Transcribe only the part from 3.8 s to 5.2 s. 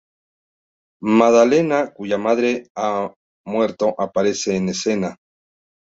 aparece en escena.